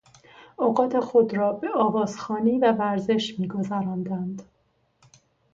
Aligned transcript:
اوقات 0.55 0.99
خود 0.99 1.33
را 1.37 1.53
به 1.53 1.67
آواز 1.75 2.19
خوانی 2.19 2.57
و 2.59 2.71
ورزش 2.71 3.39
میگذراندند. 3.39 4.41